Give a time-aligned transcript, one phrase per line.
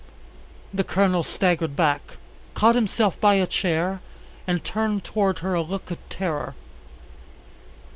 [0.73, 2.01] The Colonel staggered back,
[2.55, 4.01] caught himself by a chair,
[4.47, 6.55] and turned towards her a look of terror.